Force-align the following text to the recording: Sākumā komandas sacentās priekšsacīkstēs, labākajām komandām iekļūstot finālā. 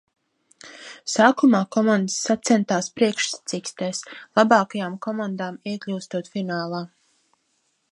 Sākumā 1.15 1.59
komandas 1.75 2.15
sacentās 2.29 2.89
priekšsacīkstēs, 3.01 4.01
labākajām 4.41 4.99
komandām 5.07 5.63
iekļūstot 5.75 6.35
finālā. 6.37 6.85